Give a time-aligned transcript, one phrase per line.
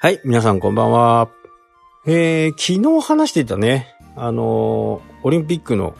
[0.00, 1.28] はい、皆さんこんばんは。
[2.06, 5.96] えー、昨日話していたね、あのーオリンピックの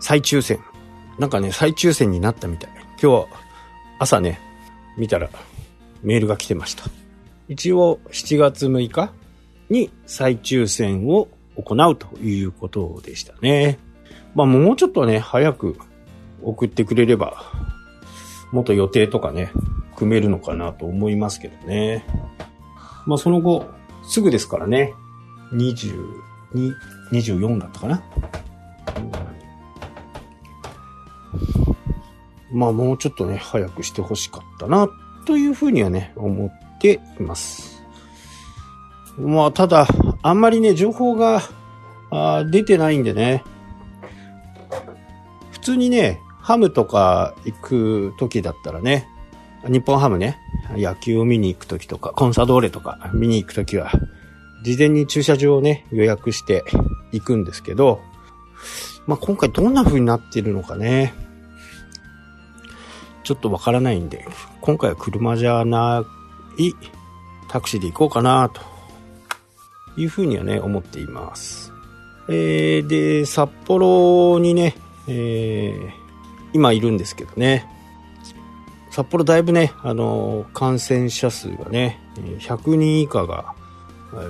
[0.00, 0.58] 再抽選。
[1.20, 2.70] なんかね、再抽選になったみたい。
[3.00, 3.28] 今日
[4.00, 4.40] 朝ね、
[4.98, 5.30] 見たら
[6.02, 6.86] メールが来てました。
[7.46, 9.12] 一応7月6日
[9.70, 13.78] に再抽選を行うということでしたね。
[14.34, 15.76] まあもうちょっとね、早く
[16.42, 17.44] 送ってくれれば、
[18.50, 19.52] もっと予定とかね、
[19.94, 22.04] 組めるのかなと思いますけどね。
[23.06, 23.66] まあその後、
[24.02, 24.94] すぐですからね、
[25.52, 26.22] 22、
[27.12, 28.02] 24だったかな。
[32.52, 34.88] まあもうちょっとね、早くしてほしかったな、
[35.24, 37.82] というふうにはね、思っています。
[39.18, 39.86] まあただ、
[40.22, 41.42] あんまりね、情報が
[42.10, 43.44] あ出てないんでね、
[45.52, 49.08] 普通にね、ハムとか行く時だったらね、
[49.68, 50.38] 日本ハムね、
[50.76, 53.90] 野球を見に行く時とか、コンサドーレとか見に行く時は、
[54.62, 56.64] 事前に駐車場をね、予約して
[57.12, 58.00] 行くんですけど、
[59.06, 61.14] まあ、今回どんな風になってるのかね、
[63.22, 64.26] ちょっとわからないんで、
[64.60, 66.04] 今回は車じゃな
[66.58, 66.72] い
[67.48, 68.60] タクシーで行こうかな、と
[69.96, 71.72] いう風にはね、思っています。
[72.28, 74.76] えー、で、札幌にね、
[75.06, 75.90] えー、
[76.52, 77.68] 今いるんですけどね、
[78.96, 83.54] 札幌だいぶね、あのー感染者数がね、100人以下が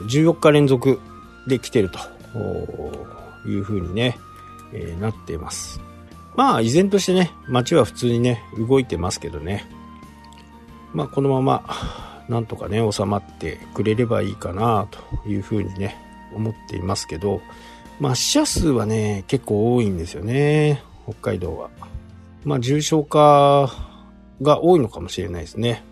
[0.09, 0.99] 14日連続
[1.47, 2.01] で来てると
[3.49, 4.19] いう風にね、
[4.73, 5.81] えーなっています。
[6.35, 9.71] まあ、依然としてね、街は普通にね、動いてますけどね。
[10.93, 11.63] まあ、このまま、
[12.29, 15.97] なんとかね、収まってくれればいいかな、という風にね、
[16.35, 17.41] 思っていますけど、
[18.01, 21.71] まあ、死者数はね、結構多いんですよね、北海道は。
[22.45, 23.96] まあ、重症化
[24.43, 25.83] が多いのかもしれないですね。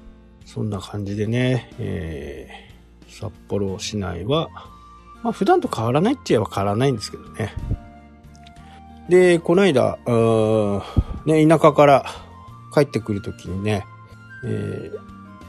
[0.45, 2.74] そんな感じでね、えー
[3.07, 4.48] 札幌市内は、
[5.23, 7.55] まあ普段と変わらないって言えば変わらないんですけどね。
[9.08, 12.07] で、この間、うーんね、田舎から
[12.74, 13.86] 帰ってくるときにね、
[14.45, 14.98] えー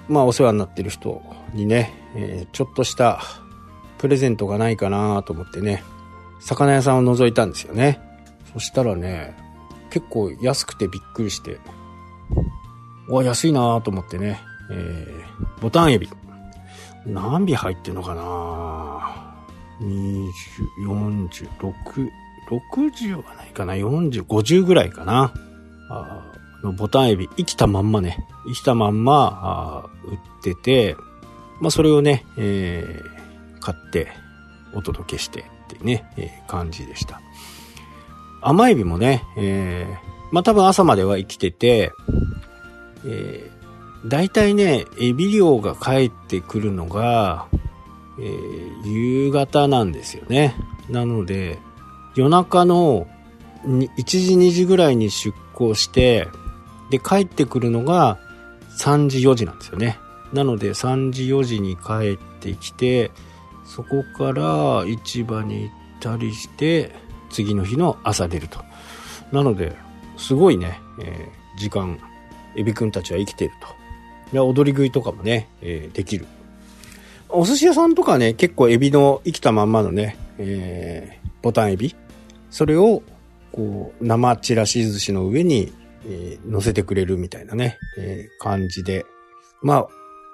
[0.07, 3.19] まあお世話になってる人にね、えーちょっとした
[3.97, 5.83] プレゼントがないかなと思ってね、
[6.39, 7.99] 魚屋さんを覗いたんですよね。
[8.53, 9.35] そしたらね、
[9.89, 11.57] 結構安くてびっくりして、
[13.07, 16.09] うわ、安いなと思ってね、えーボタンエビ。
[17.05, 19.35] 何尾入ってんのかな
[19.79, 20.29] 20、
[20.87, 22.09] 40、6、
[22.49, 25.33] 60はないかな ?40、50ぐらいかな
[25.89, 26.31] あ
[26.63, 30.95] のボタンエビ、生きたまんまね、生きたまんまあ売ってて、
[31.61, 33.15] まあそれをね、えー
[33.61, 34.09] 買って
[34.75, 37.19] お届けしてってね、えー感じでした。
[38.41, 41.91] 甘エビもね、えーまあ多分朝までは生きてて、
[43.05, 43.55] えー
[44.07, 47.47] 大体ね、エビ漁が帰ってくるのが、
[48.19, 50.55] えー夕方なんですよね。
[50.89, 51.57] なので、
[52.15, 53.07] 夜中の
[53.65, 56.27] 1時2時ぐらいに出港して、
[56.91, 58.19] で、帰ってくるのが
[58.77, 59.97] 3時4時なんですよね。
[60.33, 63.09] なので3時4時に帰ってきて、
[63.65, 66.93] そこから市場に行ったりして、
[67.31, 68.59] 次の日の朝出ると。
[69.31, 69.75] なので、
[70.17, 71.97] すごいね、えー時間、
[72.57, 73.67] エビくんたちは生きていると。
[74.33, 76.25] いや踊り食いとかもね、えーできる。
[77.29, 81.95] お寿司屋さんとかね、結構エビの生きたまんまのね、えーボタンエビ。
[82.49, 83.03] それを、
[83.51, 85.71] こう、生ちらし寿司の上に、
[86.07, 89.05] えー乗せてくれるみたいなね、えー感じで。
[89.61, 89.87] まあ、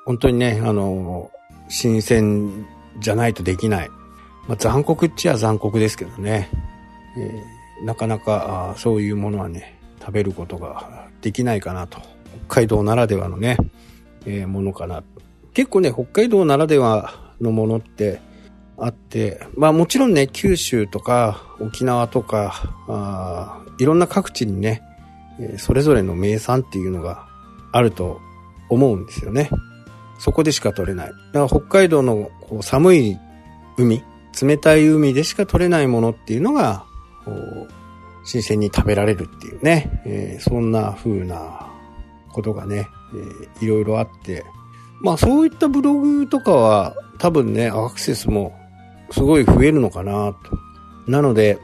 [0.05, 1.41] 本当にね、あのー
[1.73, 2.65] 新鮮
[2.99, 3.89] じゃないとできない。
[4.47, 6.49] まあ、残酷っちゃ残酷ですけどね。
[7.17, 11.99] えーなかなかそういうものはね、食べることができないかなと。
[12.47, 13.57] 北海道ならではのね、
[14.25, 15.03] えーものかな。
[15.53, 18.19] 結構ね、北海道ならではのものって
[18.77, 24.81] あって、まあもちろんね、九州とか沖縄とか、あいろんな各地にね、
[25.57, 27.27] それぞれの名産っていうのが
[27.71, 28.19] あると
[28.69, 29.49] 思うんですよね。
[30.19, 31.07] そこでしか取れない。
[31.07, 33.17] だから北海道のこう寒い
[33.77, 34.03] 海、
[34.41, 36.85] 冷たい海でしか取れないものっていうのが、
[38.23, 41.67] 新鮮に食べられるっていうね、えーそんな風な
[42.31, 44.43] ことがね、えーいろいろあって、
[45.01, 48.53] まあそういったブログとかは多分ね、アクセスも
[49.11, 51.11] すごい増えるのかなと。
[51.11, 51.57] なので、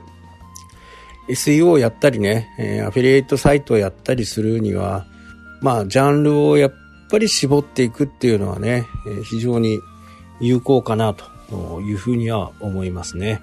[1.29, 5.05] SEO をやったりね、えーアフィリエイトサイトをやったりするには、
[5.61, 6.73] まあジャンルをやっ
[7.09, 9.79] ぱり絞っていくっていうのはね、えー非常に
[10.39, 13.41] 有効かなというふうには思いますね。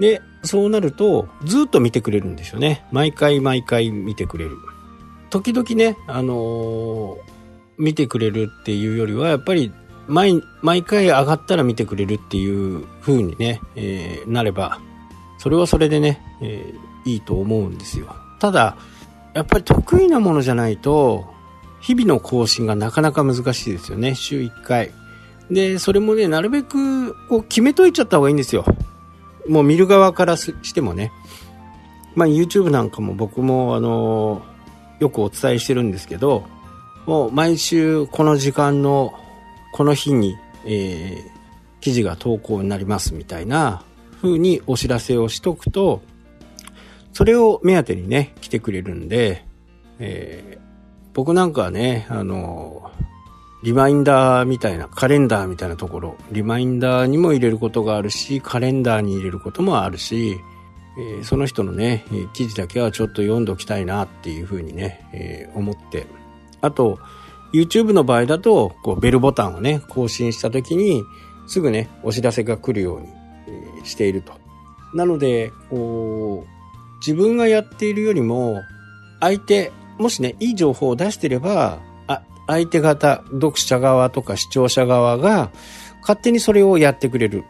[0.00, 2.84] で、そうなると、ずっと見てくれるんですよね。
[2.92, 4.56] 毎回毎回見てくれる。
[5.30, 7.38] 時々ね、あのー
[7.78, 9.72] 見てくれるっていうよりは、やっぱり
[10.08, 14.80] 毎、毎回上がったら見てくれるっていう風にね、えー、なれば、
[15.38, 18.14] それはそれでね、えー、いいと思うんですよ。
[18.40, 18.76] ただ、
[19.34, 21.26] やっぱり得意なものじゃないと、
[21.80, 24.16] 日々の更新がなかなか難しいですよね。
[24.16, 24.90] 週1回。
[25.50, 28.64] で、それもね、なるべくこう決めといちゃった方がいいんですよ。
[29.48, 31.12] もう見る側からしてもね。
[32.14, 34.42] まあ YouTube なんかも僕もあの
[34.98, 36.44] よくお伝えしてるんですけど、
[37.06, 39.14] もう毎週この時間の
[39.72, 41.30] この日に、えー、
[41.80, 43.82] 記事が投稿になりますみたいな
[44.20, 46.02] 風にお知らせをしとくと、
[47.12, 49.44] それを目当てにね、来てくれるんで、
[49.98, 50.60] えー、
[51.14, 52.90] 僕なんかはね、あの、
[53.62, 60.38] リマインダーみたいな、カレンダーみたいなところ、リマインダーにも入れることがあるし、カレンダーに入れることもあるし、
[60.98, 66.06] え、その人のね、記事だけはちょっと読んどきたいなっていうふうにね、え、思って。
[66.60, 66.98] あと、
[67.52, 71.02] YouTube の場合だと、こう、ベルボタンをね、更新した時に、
[71.46, 73.08] すぐね、お知らせが来るように、
[73.82, 74.34] え、していると。
[74.94, 78.62] なので、こう、自分がやっているよりも、
[79.20, 81.78] 相手、もしね、いい情報を出してれば、
[82.48, 85.50] 相手方、読者側とか視聴者側が、
[86.00, 87.44] 勝手にそれをやってくれる。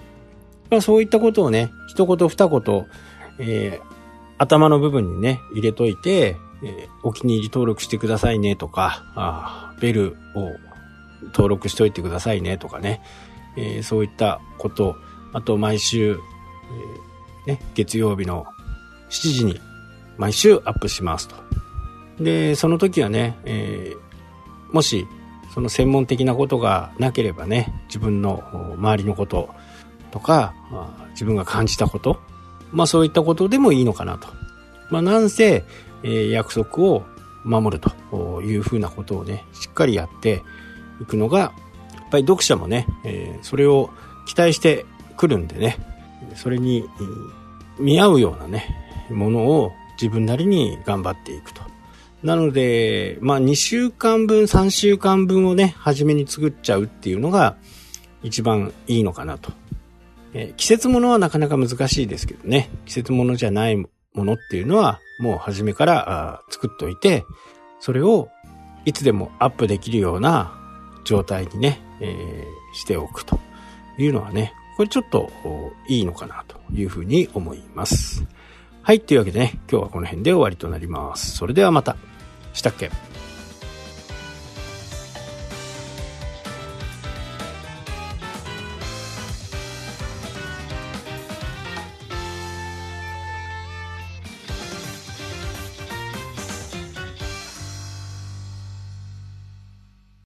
[0.71, 2.87] まあ、そういったことをね、一言二言、
[3.39, 3.83] えー、
[4.39, 10.51] 頭の部分にね、入れといて、えー、お気に入り登録してくださいねとか、あベルを
[11.27, 13.01] 登録しておいてくださいねとかね、
[13.57, 14.97] えー、そういったこと、
[15.33, 16.19] あと毎週、
[17.47, 18.47] えー、ね、月曜日の
[19.11, 19.61] 7時に
[20.17, 21.37] 毎週アップしますと。
[22.19, 24.08] で、その時はね、えー、
[24.73, 25.07] もし、
[25.55, 28.43] その専門的なことがなければね、自分の
[28.77, 29.49] 周りのこと
[30.11, 30.55] とか、
[31.13, 32.21] 自分が感じたこと、
[32.71, 34.29] まあそういったことでもいいのかなと。
[34.91, 35.65] まあなんせ、
[36.03, 37.05] えー、約束を
[37.45, 40.43] 守るというふうなことをね、しっかりやって
[41.01, 41.53] いくのが、や
[42.07, 43.91] っぱり読者もね、えー、それを
[44.27, 44.85] 期待して
[45.17, 45.77] くるんでね、
[46.35, 46.85] それに
[47.79, 48.67] 見合うようなね、
[49.11, 51.63] ものを自分なりに頑張っていくと。
[52.23, 57.57] なので、まあ2週間分、3週間分をね、初めに作っちゃうっていうのが
[58.23, 59.53] 一番いいのかなと。
[60.35, 67.25] えー、季節物はなかなか難しいですけどね、季節物じゃないものっていうのはもう初めから作っといて、
[67.81, 68.29] それを
[68.85, 70.59] いつでもアップできるような
[71.05, 73.39] 状態にね、えー、しておくと
[73.99, 75.31] いうのはね、これちょっと
[75.89, 78.25] いいのかなというふうに思います。
[78.89, 81.37] はい、というわけでね、今日はこの辺で終わりとなります。
[81.37, 81.95] それではまた。
[82.55, 82.91] したっけ？